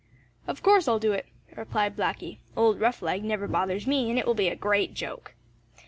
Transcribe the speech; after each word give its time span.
"Of 0.47 0.63
course 0.63 0.87
I'll 0.87 0.97
do 0.97 1.11
it," 1.11 1.27
replied 1.55 1.95
Blacky. 1.95 2.39
"Old 2.57 2.79
Roughleg 2.79 3.21
never 3.23 3.47
bothers 3.47 3.85
me, 3.85 4.09
and 4.09 4.17
it 4.17 4.25
will 4.25 4.33
be 4.33 4.47
a 4.47 4.55
great 4.55 4.95
joke." 4.95 5.35